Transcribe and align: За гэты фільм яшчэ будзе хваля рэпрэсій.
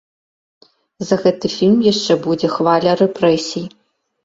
За 1.09 1.15
гэты 1.25 1.51
фільм 1.57 1.79
яшчэ 1.91 2.19
будзе 2.25 2.51
хваля 2.57 2.99
рэпрэсій. 3.05 3.65